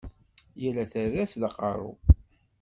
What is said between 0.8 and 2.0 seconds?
aterras d aqeṛṛu.